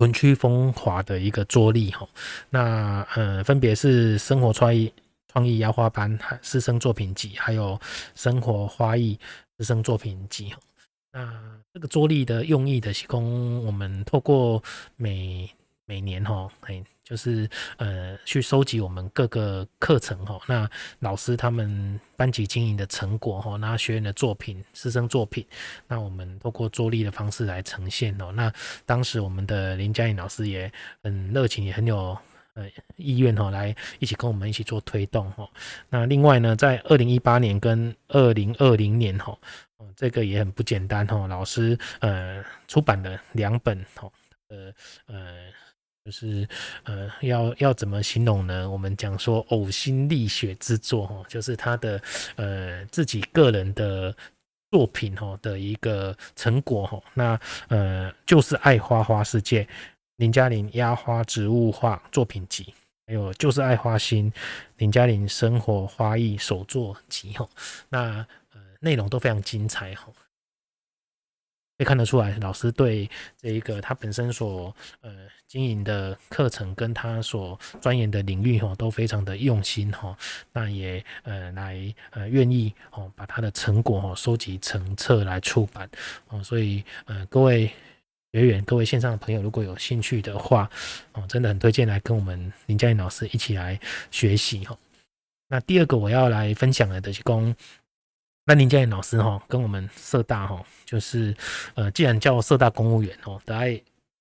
[0.00, 2.06] 文区风华的一个桌历吼。
[2.50, 4.92] 那呃分别是生活创意。
[5.36, 7.78] 创意压花班、师生作品集，还有
[8.14, 9.20] 生活花艺
[9.58, 10.54] 师生作品集。
[11.12, 11.30] 那
[11.74, 14.64] 这个桌历的用意的提供，我们透过
[14.96, 15.46] 每
[15.84, 17.46] 每年哈，哎，就是
[17.76, 20.66] 呃去收集我们各个课程哈，那
[21.00, 25.46] 老师他们班级经营的成果哈，那学员的作品、师生作品，
[25.86, 28.32] 那我们透过桌历的方式来呈现哦。
[28.32, 28.50] 那
[28.86, 30.72] 当时我们的林佳颖老师也
[31.02, 32.16] 很热情，也很有。
[32.56, 32.66] 呃，
[32.96, 35.46] 意愿哈，来一起跟我们一起做推动哈。
[35.90, 39.36] 那另外呢，在二零一八年跟二零二零年哈，
[39.94, 41.26] 这个也很不简单哈。
[41.26, 44.10] 老师呃出版了两本哈，
[44.48, 44.72] 呃
[45.04, 45.52] 呃，
[46.06, 46.48] 就是
[46.84, 48.70] 呃要要怎么形容呢？
[48.70, 52.00] 我们讲说呕心沥血之作哈，就是他的
[52.36, 54.16] 呃自己个人的
[54.70, 56.98] 作品哈的一个成果哈。
[57.12, 57.38] 那
[57.68, 59.68] 呃就是爱花花世界。
[60.16, 62.72] 林嘉玲压花植物画作品集，
[63.06, 64.32] 还有就是爱花心
[64.78, 67.46] 林嘉玲生活花艺手作集哈，
[67.90, 70.06] 那呃内容都非常精彩哈，
[71.76, 75.12] 可以看得出来老师对这一个他本身所呃
[75.46, 80.16] 经营的课程跟他所钻研的领域哈都非常的用心哈，
[80.54, 85.86] 那也呃来呃愿意哦把他的成果吼收集成册来出版。
[86.28, 87.70] 哦，所以呃各位。
[88.36, 90.70] 学员，各位线上的朋友，如果有兴趣的话，
[91.12, 94.76] 哦，真的很推荐来跟我们林佳颖老师一起来学习哈。
[95.48, 97.56] 那第二个我要来分享的，就是讲
[98.44, 101.34] 那林佳颖老师哈，跟我们社大哈，就是
[101.74, 103.80] 呃，既然叫社大公务员哦，得爱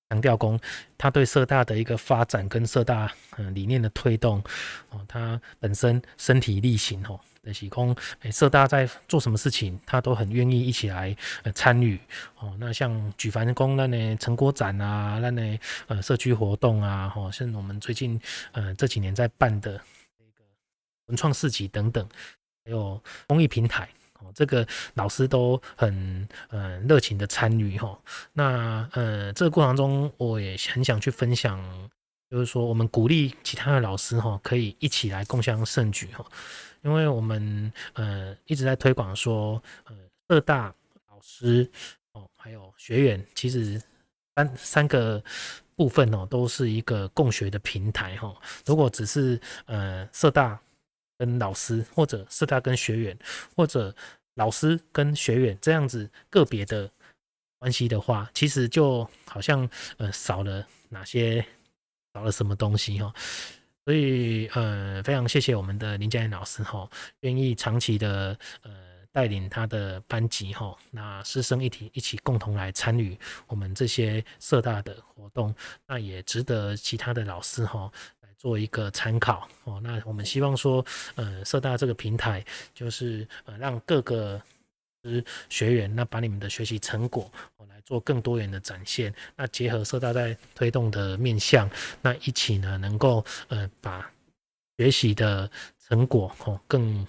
[0.10, 0.58] 强调公，
[0.97, 4.41] 他对社大的一个发展跟社大呃理念的推动
[4.91, 11.97] 哦，他本身身体力行哦，的喜空，诶，社大在做什么事情，他都很愿意一起来呃参与
[12.39, 12.53] 哦。
[12.60, 18.19] 那像举凡公那呢成果展啊，那呢呃社区活动啊，哦，像我们最近
[18.51, 19.71] 呃这几年在办的
[20.17, 20.43] 那个
[21.05, 22.05] 文创市集等等，
[22.65, 23.88] 还有公益平台。
[24.34, 27.95] 这个老师都很呃热情的参与哈，
[28.34, 31.62] 那呃这个过程中我也很想去分享，
[32.31, 36.25] 就是说我们鼓励其他的老师哈，可以一起来共襄盛举哈，
[36.86, 39.95] 因为我们呃一直在推广说，呃
[40.30, 40.74] 社大
[41.10, 41.69] 老师
[42.13, 43.82] 哦还有学员，其实
[44.38, 45.21] 三三个
[45.76, 48.34] 部分哦都是一个共学的平台哈，
[48.65, 50.58] 如果只是呃社大。
[51.17, 53.17] 跟老师，或者社大跟学员，
[53.56, 53.95] 或者
[54.34, 56.91] 老师跟学员这样子个别的
[57.58, 61.39] 关系的话，其实就好像呃少了哪些，
[62.13, 63.13] 少了什么东西哈。
[63.86, 66.89] 所以呃非常谢谢我们的林佳燕老师哈，
[67.21, 68.71] 愿意长期的呃
[69.12, 73.17] 带领他的班级哈，那师生一体一起共同来参与
[73.48, 75.56] 我们这些社大的活动，
[75.88, 77.91] 那也值得其他的老师哈。
[78.38, 82.45] 做一个参考哦，那我们希望说，呃，社大这个平台
[82.76, 84.39] 就是呃，让各个
[85.50, 91.70] 学员那把你们的学习成果哦来做更多元的展现，那结合社大在推动的面向，
[92.02, 94.12] 那一起呢能够呃把
[94.78, 95.50] 学习的
[95.88, 97.06] 成果哦更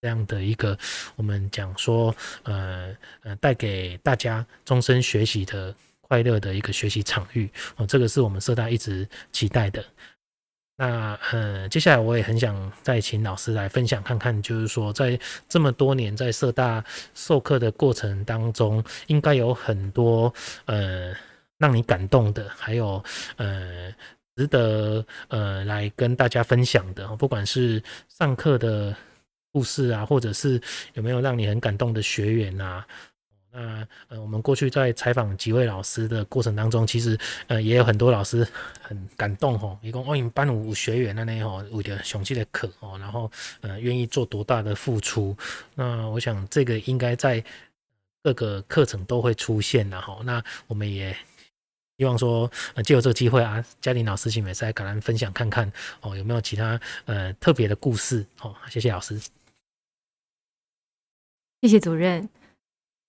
[0.00, 0.78] 这样的一个
[1.16, 9.84] 我们讲说呃呃带给大家终身学习的快乐的一个学习场域哦，这个是我们社大一直期待的。
[10.78, 16.84] 那呃，接下来我也很想再请老师来分享看看，就是说在这么多年在社大
[17.14, 20.32] 授课的过程当中，应该有很多
[20.66, 21.14] 呃
[21.56, 23.02] 让你感动的，还有
[23.36, 23.90] 呃
[24.36, 28.94] 值得呃来跟大家分享的，不管是上课的
[29.50, 30.60] 故事啊，或者是
[30.92, 32.86] 有没有让你很感动的学员啊。
[33.56, 38.46] 那呃，我们过去在采访几位老师的过程当中，其实呃也有很多老师
[38.82, 43.30] 很感动吼，一共哦，你班五学员那呢吼，为了雄起的课哦，然后
[43.62, 45.34] 呃愿意做多大的付出。
[45.74, 47.42] 那我想这个应该在
[48.22, 50.20] 各个课程都会出现的哈。
[50.22, 51.16] 那我们也
[51.96, 52.50] 希望说，
[52.84, 58.54] 借由这个机会啊，嘉玲老师请美再跟咱分享看看哦，有没有其他呃特别的故事哦？
[58.68, 59.18] 谢谢老师，
[61.62, 62.28] 谢谢主任。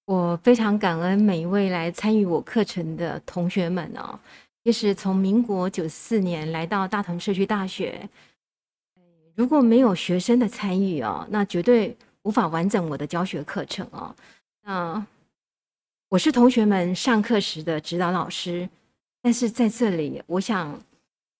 [0.07, 4.17] 我非常感恩每一位来参与我课程的同学们哦。
[4.63, 8.07] 其实从民国九四年来到大同社区大学，
[9.35, 14.15] 如果没有学生的参与哦，那绝对无法完整我的教学课程哦。
[14.63, 15.05] 那
[16.07, 18.69] 我是同学们上课时的指导老师，
[19.21, 20.81] 但是在这里，我想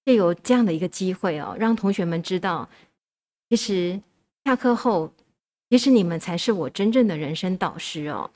[0.04, 2.68] 借由这样的一个机会哦，让同学们知道，
[3.50, 3.98] 其实
[4.44, 5.14] 下课后，
[5.70, 8.30] 其实你们才是我真正的人生导师哦。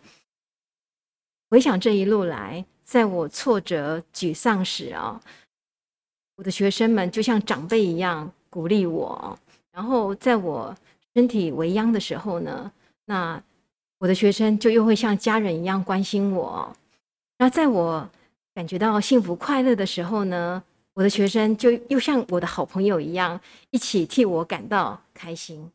[1.52, 5.20] 回想这一路来，在我挫折沮丧时啊，
[6.38, 9.38] 我的学生们就像长辈一样鼓励我；
[9.74, 10.74] 然后在我
[11.14, 12.72] 身体微恙的时候呢，
[13.04, 13.44] 那
[13.98, 16.74] 我的学生就又会像家人一样关心我；
[17.38, 18.10] 那在我
[18.56, 23.38] 感觉到幸福快乐的时候呢，我的学生就又像我的好朋友一样，
[23.72, 25.70] 一起替我感到开心。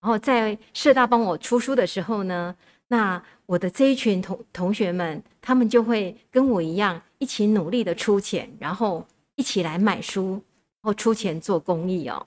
[0.00, 2.56] 然后在社大帮我出书的时候呢，
[2.92, 10.42] 那我的这一群同同学们，他们就会跟我一样，一起努力的出钱，然后一起来买书，然
[10.82, 12.26] 后出钱做公益哦。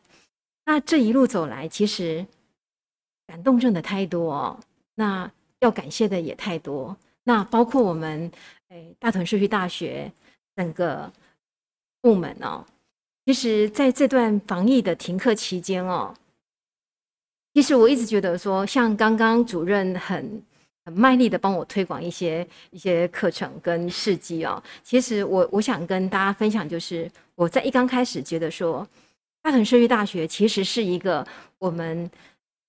[0.65, 2.25] 那这一路走来，其实
[3.28, 4.60] 感动真的太多哦。
[4.95, 6.97] 那要感谢的也太多。
[7.25, 8.32] 那包括我们
[8.69, 10.12] 诶大屯社区大学
[10.56, 11.13] 整个
[12.01, 12.65] 部门哦，
[13.28, 16.12] 其实在这段防疫的停课期间哦，
[17.54, 20.41] 其实我一直觉得说，像刚刚主任很。
[20.85, 24.61] 很卖力的帮我推广一些一些课程跟事迹哦。
[24.83, 28.87] 其实我我想跟大家分享，就是我在一刚开始觉得说，
[29.41, 31.25] 大屯社区大学其实是一个
[31.57, 32.07] 我们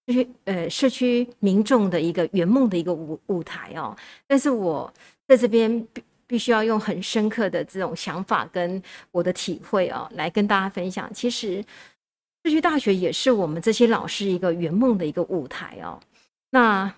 [0.07, 3.95] 社区呃社区民众的一个圆梦的一个舞舞台哦。
[4.27, 4.91] 但是我
[5.29, 11.13] 在这边必必须要用很深刻的这种想法跟我的体会哦，来跟大家分享。
[11.13, 11.63] 其实
[12.45, 16.01] 社区大学也是我们这些老师一个圆梦的一个舞台哦。
[16.49, 16.91] 那。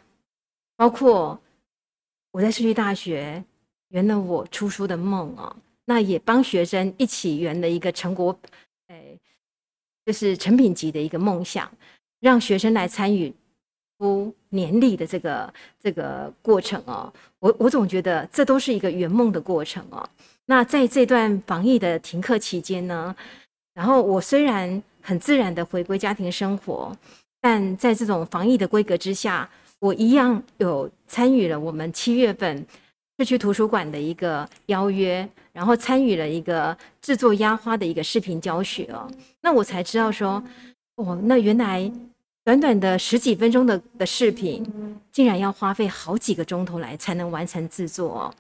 [0.79, 1.37] 包括
[2.31, 3.43] 我在社区大学
[3.89, 8.39] 圆了我出书的梦哦，那也帮学生一起圆了一个成果，
[8.87, 9.03] 哎，
[10.07, 11.69] 就是成品级的一个梦想，
[12.21, 13.35] 让学生来参与
[13.99, 20.09] 出年历的这个这个过程哦，我我总觉得这都是一个圆梦的过程哦。
[20.47, 23.17] 那在这段防疫的停课期间呢，
[23.75, 26.97] 然后我虽然很自然的回归家庭生活，
[27.41, 32.67] 但在这种防疫的规格之下，我一样有参与了我们七月份
[33.19, 39.11] 社区图书馆的一个邀约，然后参与了一个制作压花的一个视频教学哦。
[39.41, 40.43] 那我才知道说，
[40.97, 41.91] 哦，那原来。
[42.45, 44.65] 短短的十几分钟的的视频，
[45.13, 48.35] 竟然要花费好几个钟头来才能完成制作哦。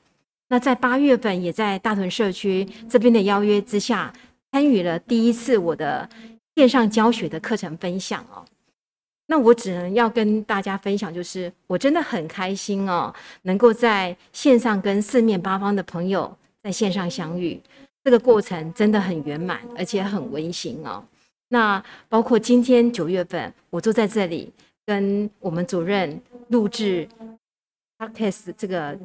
[0.48, 4.10] 那在八月份，也在大屯社区这边的邀约之下，
[4.50, 6.08] 参与了第一次我的
[6.56, 8.42] 线上教学的课程分享哦。
[9.30, 17.60] 那我只能要跟大家分享，就是我真的很开心哦，能够在线上跟四面八方的朋友在线上相遇，
[18.02, 21.04] 这个过程真的很圆满，而且很温馨哦。
[21.50, 24.50] 那包括今天九月份，我坐在这里
[24.86, 27.06] 跟我们主任录制
[27.98, 28.98] Podcast 这个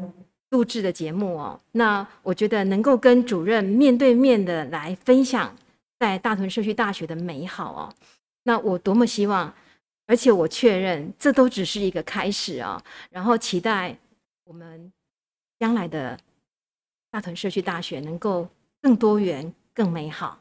[0.52, 1.60] 录制的节目哦。
[1.74, 5.54] 那我觉得能够跟主任面对面的来分享
[6.00, 7.94] 在大屯社区大学的美好哦。
[8.44, 9.54] 那我多么希望，
[10.06, 12.84] 而且我确认这都只是一个开始啊。
[13.10, 13.98] 然后期待
[14.44, 14.92] 我们
[15.60, 16.20] 将来的
[17.10, 18.48] 大屯社区大学能够
[18.82, 20.40] 更多元、更美好。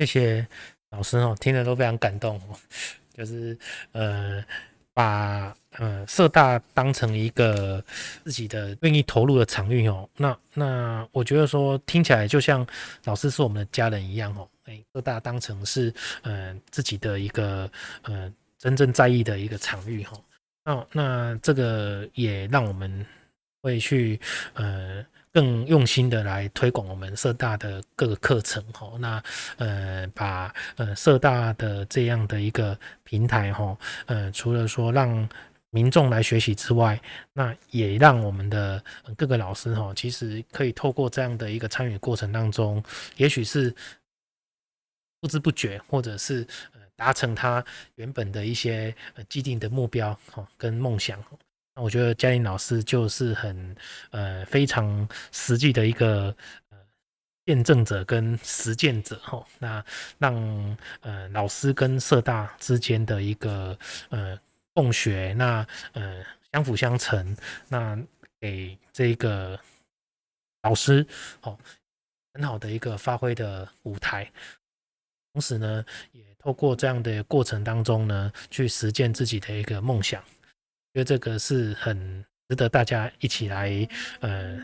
[0.00, 0.46] 谢谢
[0.90, 2.56] 老师哦，听得都非常感动哦。
[3.14, 3.56] 就是
[3.92, 4.44] 呃，
[4.94, 7.84] 把呃社大当成一个
[8.24, 10.08] 自己的愿意投入的场域哦。
[10.16, 12.66] 那那我觉得说听起来就像
[13.04, 14.48] 老师是我们的家人一样哦。
[14.64, 17.70] 哎，社大当成是呃自己的一个
[18.02, 20.18] 呃真正在意的一个场域哈。
[20.64, 23.04] 那那这个也让我们
[23.60, 24.18] 会去
[24.54, 25.04] 呃。
[25.34, 29.20] 更用心的来推广我们社大的各个课程吼，那
[29.56, 35.28] 呃把呃社大的这样的一个平台吼，呃除了说让
[35.70, 37.00] 民众来学习之外，
[37.32, 38.80] 那也让我们的
[39.16, 42.80] 各个老师吼，其实可以透过这样的一个参与过程当中，
[43.16, 43.74] 也许是
[45.20, 47.64] 不知不觉，或者是呃达成他
[47.96, 51.20] 原本的一些呃既定的目标吼跟梦想。
[51.76, 53.76] 那我觉得嘉玲老师就是很
[54.10, 56.34] 呃非常实际的一个
[56.70, 56.78] 呃
[57.44, 59.84] 见证者跟实践者哈，那
[60.18, 63.76] 让呃老师跟社大之间的一个
[64.10, 64.38] 呃
[64.72, 67.36] 共学，那呃相辅相成，
[67.68, 67.98] 那
[68.40, 69.58] 给这个
[70.62, 71.04] 老师
[71.42, 71.58] 哦
[72.34, 74.30] 很好的一个发挥的舞台，
[75.32, 80.22] 同时呢也透过这样的过程当中呢去实践自己的一个梦想。
[80.94, 83.68] 觉得这个是很值得大家一起来
[84.20, 84.56] 呃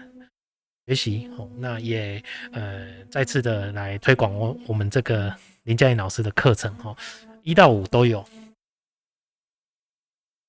[0.86, 6.96] 学习哦，那也呃再次的来推广我我们这个林嘉颖老师的课程哦，
[7.42, 8.24] 一到五都有，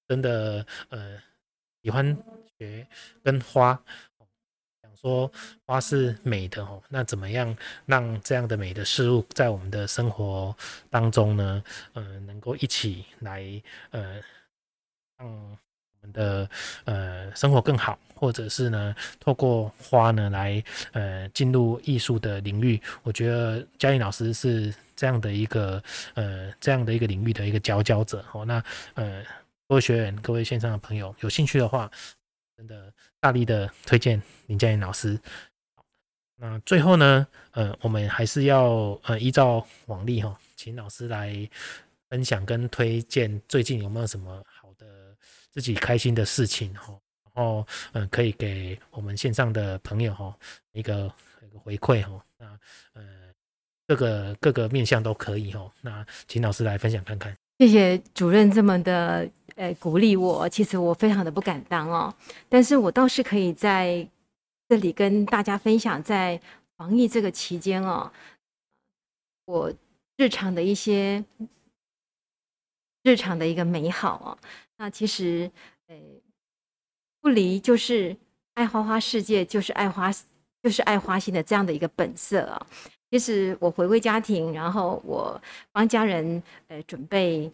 [0.08, 1.20] 真的呃
[1.82, 2.16] 喜欢
[2.60, 2.88] 学
[3.24, 3.74] 跟花，
[4.84, 5.32] 想说
[5.66, 10.56] 花是美的哦，那怎么样让这样的美的事物在我们的生活
[10.92, 11.64] 当中呢？
[11.94, 13.42] 呃，能够一起来
[13.90, 14.22] 呃
[15.18, 15.58] 让。
[16.02, 16.50] 们的
[16.86, 25.82] 呃生活更好，或者是呢，透过花呢来呃进入艺术的领域，我觉得嘉颖老师是这样的一个
[26.16, 28.44] 呃这样的一个领域的一个佼佼者哦。
[28.46, 28.64] 那
[28.96, 29.24] 呃
[29.68, 31.90] 各位学员、各位线上的朋友有兴趣的话，
[32.58, 35.20] 真的大力的推荐林嘉颖老师。
[36.38, 41.48] 那最后呢，呃，我们还是要呃依照往例哈，请老师来
[42.10, 44.44] 分享跟推荐最近有没有什么。
[45.52, 50.34] 自己开心的事情哈，然后嗯，可以给我们线上的朋友哈
[50.72, 52.26] 一个一个回馈哈。
[52.38, 52.46] 那
[52.94, 53.04] 呃，
[53.88, 55.70] 各个各个面向都可以哈。
[55.82, 57.36] 那请老师来分享看看。
[57.60, 62.16] 谢谢主任这么的呃鼓励我，其实我非常的不敢当哦，
[62.50, 64.08] 但是我倒是可以在
[64.70, 66.42] 这里跟大家分享，在
[66.78, 68.12] 防疫这个期间哦，
[69.46, 69.72] 我
[70.18, 71.24] 日常的一些
[73.04, 74.38] 日常的一个美好哦。
[74.82, 75.48] 那其实，
[75.90, 76.20] 诶，
[77.22, 78.18] 不离就是
[78.56, 80.12] 爱花花世界，就是爱花，
[80.64, 82.66] 就是爱花心的这样的一个本色啊。
[83.12, 85.40] 其实我回归家庭，然后我
[85.72, 87.52] 帮家人呃准备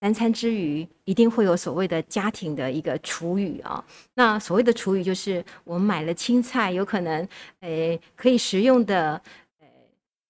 [0.00, 3.84] 三餐之余，一定会有所谓的家庭的一个厨余啊。
[4.14, 7.28] 那所谓的厨余，就是我们买了青菜，有可能
[7.62, 9.20] 诶可以食用的
[9.58, 9.66] 呃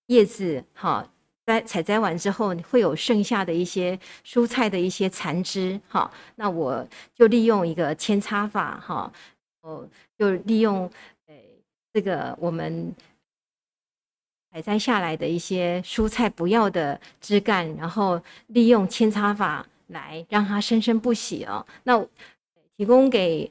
[0.06, 1.06] 叶子，哈。
[1.44, 9.12] 摘采摘完之后，会有剩下的一些蔬菜的一些残枝，哈，那我就利用一个扦插法，哈，
[9.62, 10.90] 哦，就利用
[11.26, 11.58] 诶
[11.92, 12.94] 这个我们
[14.52, 21.66] 采摘下来的一些蔬菜不要的枝干，然后利用扦插法来让它生生不息哦。
[21.82, 22.00] 那
[22.76, 23.50] 提供给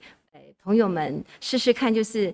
[0.63, 2.33] 朋友们试试看，就是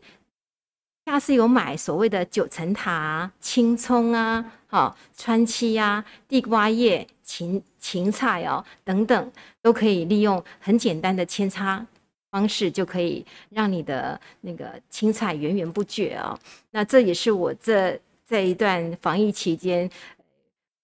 [1.08, 9.32] 下次有买所谓的九层塔、青葱啊、好川七啊、地瓜叶、芹芹菜哦等等，
[9.62, 11.84] 都可以利用很简单的扦插
[12.30, 16.38] 方式，就可以让你的那个青菜源源不绝哦。
[16.72, 17.98] 那这也是我这。
[18.26, 19.90] 在一段防疫期间，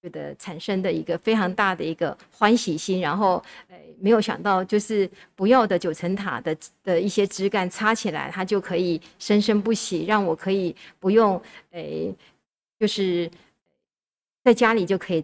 [0.01, 3.43] 觉得产生的一个非常大的一个欢喜心，然后，
[4.03, 11.41] 没有想到就是不要的九层塔的的一些枝干插起来，它就可以生生不息，让我可以不用，
[11.71, 12.13] 诶，
[12.77, 13.31] 就是
[14.43, 15.23] 在家里就可以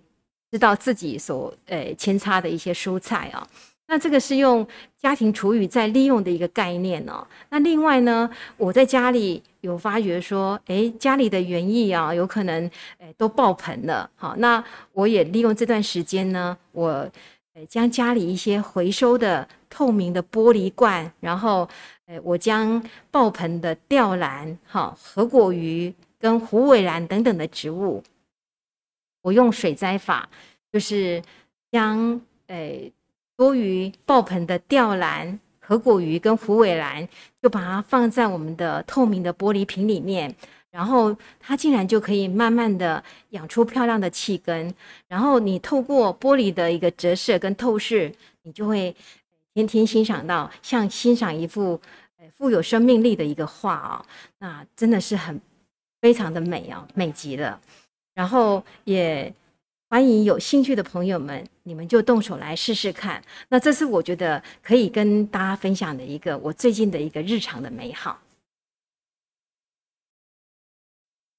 [0.49, 3.45] 知道自己所诶扦插的一些蔬菜啊。
[3.88, 4.65] 那这个是用
[4.97, 7.27] 家庭厨余在利用的一个概念哦。
[7.49, 14.09] 那另外呢，我在家里有发觉说，诶，家里的园艺啊，有可能诶都爆盆了。
[14.15, 14.63] 好，那
[14.93, 17.11] 我也利用这段时间呢，我
[17.66, 21.68] 将家里一些回收的透明的玻璃罐，然后
[22.05, 28.03] 诶我将爆盆的吊兰、哈合果鱼跟虎尾兰等等的植物，
[29.22, 30.30] 我用水栽法，
[30.72, 31.22] 就是
[31.72, 32.91] 将诶。
[33.39, 37.07] 多余爆盆的吊兰、合果鱼跟虎尾兰，
[37.41, 40.36] 就把它放在我们的透明的玻璃瓶里面，
[40.72, 44.74] 然后它竟然就可以慢慢的养出漂亮的气根。
[45.07, 48.13] 然后你透过玻璃的一个折射跟透视，
[48.43, 48.95] 你就会
[49.53, 51.80] 天天欣赏到像欣赏一幅
[52.38, 54.05] 富有生命力的一个画啊，
[54.39, 55.39] 那真的是很
[56.01, 57.59] 非常的美啊，美极了。
[58.13, 59.34] 然后也。
[59.91, 63.20] 欢迎有兴趣的朋友们，你们就动手来试试看。
[63.47, 68.15] 那这是我觉得可以跟大家分享的一个我最近的一个日常的美好。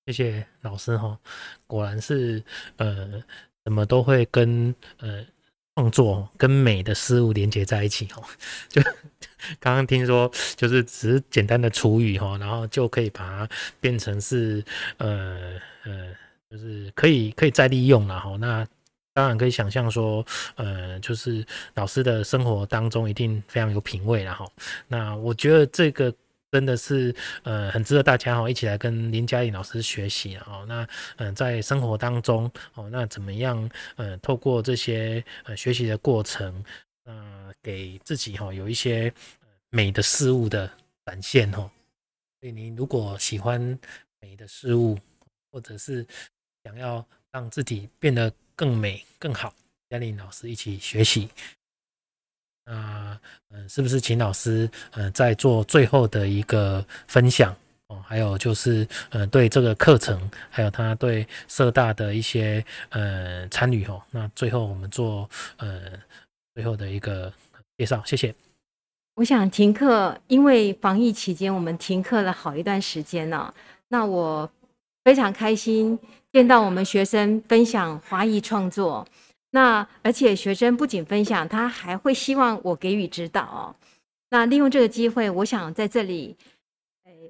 [0.07, 1.19] 谢谢老师哈，
[1.67, 2.43] 果然是
[2.77, 3.23] 呃，
[3.65, 5.25] 什么都会跟呃
[5.75, 8.23] 创作跟美的事物连接在一起哈。
[8.69, 8.83] 就
[9.59, 13.49] 刚刚听说，就是只是简单的厨余哈，然后就可以把它
[13.81, 14.65] 变成是
[14.99, 16.15] 呃呃。
[16.53, 18.67] 就是可以可以再利用了哈，那
[19.15, 20.27] 当然可以想象说，
[20.57, 24.45] 呃，就是老师的生活当中一定非常有品味了哈。
[24.89, 26.13] 那我觉得这个
[26.51, 30.65] 真的是呃很值得大家哈一起来跟林嘉玲老师学习啊。
[30.67, 30.87] 那
[31.17, 36.65] 嗯，在生活当中哦，那怎么样呃透过这些呃学习的过程，
[37.05, 39.13] 呃给自己哈有一些
[39.71, 40.71] 美的事物的
[41.05, 41.71] 展现哈。
[42.41, 43.79] 所以你如果喜欢
[44.21, 44.99] 美的事物，
[45.53, 46.07] 或者是
[46.65, 49.55] 想要让自己变得更美更好，
[49.89, 51.29] 嘉玲老师一起学习。
[52.71, 53.19] 那
[53.51, 57.53] 嗯，是不是请老师嗯再做最后的一个分享
[57.89, 58.01] 哦？
[58.07, 64.01] 还有就是嗯，对这个课程，还有他对社大的一些呃参与哦。
[64.13, 65.81] 那最后我们做呃
[66.55, 67.33] 最后的一个
[67.77, 68.33] 介绍，谢谢。
[69.17, 73.53] 我想停课，因为防疫期间我们停课了好一段时间了。
[73.89, 74.49] 那我
[75.05, 75.99] 非常开心。
[76.33, 79.05] 见到我们学生分享华裔创作，
[79.51, 83.75] 那而且学生不仅分享，他还会希望我给予指导哦。
[84.31, 86.37] 那利用这个机会，我想在这里，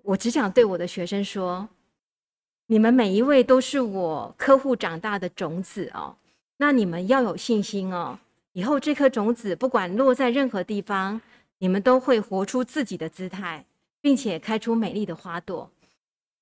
[0.02, 1.68] 我只想对我的学生说，
[2.66, 6.16] 你们每一位都是我呵护长大的种子哦。
[6.58, 8.18] 那你们要有信心哦，
[8.52, 11.20] 以后这颗种子不管落在任何地方，
[11.58, 13.64] 你们都会活出自己的姿态，
[14.00, 15.70] 并且开出美丽的花朵。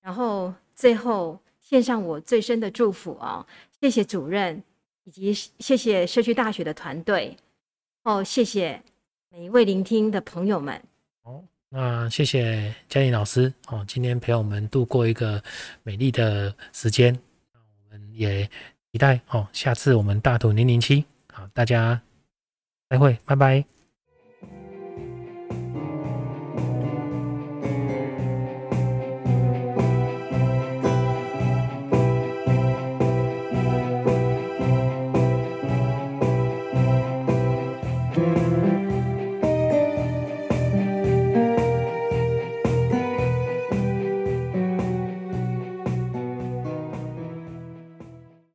[0.00, 1.40] 然后最后。
[1.60, 3.44] 献上我最深的祝福哦，
[3.78, 4.62] 谢谢主任，
[5.08, 7.34] 以及谢谢社区大学的团队
[8.02, 8.82] 哦，谢谢
[9.30, 10.78] 每一位聆听的朋友们。
[11.22, 15.42] 哦，那谢谢嘉玲老师哦，今天陪我们度过一个
[15.82, 17.18] 美丽的时间，
[17.54, 18.44] 我们也
[18.92, 21.02] 期待哦，下次我们大图零零七，
[21.32, 21.98] 好，大家
[22.90, 23.77] 再会，拜拜。